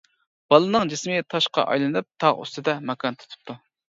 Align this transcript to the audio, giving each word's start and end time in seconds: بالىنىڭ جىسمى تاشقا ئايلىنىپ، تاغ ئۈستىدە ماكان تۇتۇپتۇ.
بالىنىڭ 0.51 0.87
جىسمى 0.93 1.17
تاشقا 1.33 1.65
ئايلىنىپ، 1.73 2.07
تاغ 2.23 2.41
ئۈستىدە 2.47 2.75
ماكان 2.89 3.21
تۇتۇپتۇ. 3.21 3.57